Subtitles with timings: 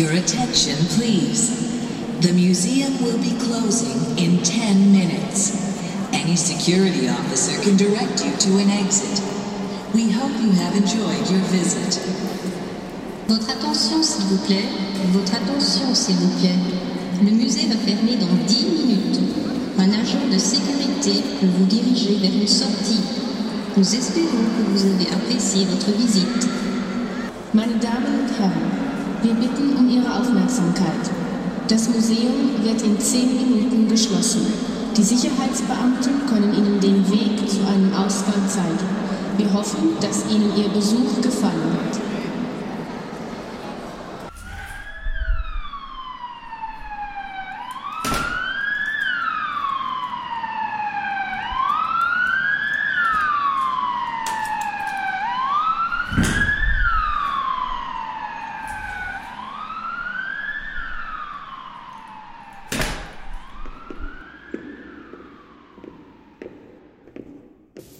[0.00, 1.52] Your attention, please.
[2.22, 5.52] The museum will be closing in 10 minutes.
[6.14, 9.20] Any security officer can direct you to an exit.
[9.92, 12.00] We hope you have enjoyed your visit.
[13.28, 14.64] Votre attention, s'il vous plaît.
[15.12, 16.56] Votre attention, s'il vous plaît.
[17.22, 19.20] Le musée va fermer dans 10 minutes.
[19.76, 23.02] Un agent de sécurité peut vous diriger vers une sortie.
[23.76, 26.48] Nous espérons que vous avez apprécié votre visite.
[27.52, 28.89] Meine Damen und Herren,
[29.22, 31.10] wir bitten um Ihre Aufmerksamkeit.
[31.68, 34.46] Das Museum wird in 10 Minuten geschlossen.
[34.96, 38.88] Die Sicherheitsbeamten können Ihnen den Weg zu einem Ausgang zeigen.
[39.36, 42.09] Wir hoffen, dass Ihnen Ihr Besuch gefallen hat.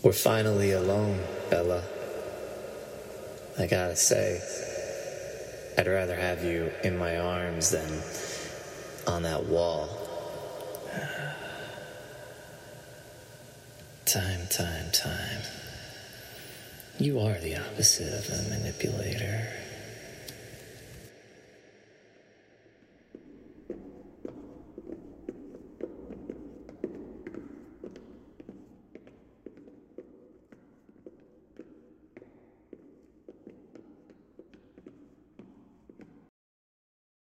[0.03, 1.21] We're finally alone,
[1.51, 1.83] Bella.
[3.59, 4.41] I gotta say,
[5.77, 8.03] I'd rather have you in my arms than
[9.07, 9.91] on that wall.
[14.07, 15.43] Time, time, time.
[16.99, 19.47] You are the opposite of a manipulator.